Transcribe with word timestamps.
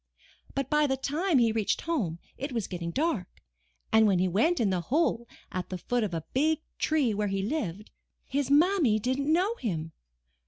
But 0.55 0.67
by 0.67 0.87
the 0.87 0.97
time 0.97 1.37
he 1.37 1.51
reached 1.51 1.81
home 1.81 2.17
it 2.35 2.51
was 2.51 2.65
getting 2.65 2.89
dark, 2.89 3.27
and 3.93 4.07
when 4.07 4.17
he 4.17 4.27
went 4.27 4.59
in 4.59 4.71
the 4.71 4.81
hole 4.81 5.27
at 5.51 5.69
the 5.69 5.77
foot 5.77 6.03
of 6.03 6.11
a 6.15 6.25
153 6.33 7.13
MY 7.13 7.13
BOOK 7.13 7.13
HOUSE 7.13 7.13
big 7.13 7.13
tree 7.13 7.13
where 7.13 7.27
he 7.27 7.43
lived, 7.67 7.91
his 8.25 8.49
Mammy 8.49 8.97
didn't 8.97 9.31
know 9.31 9.53
him. 9.57 9.91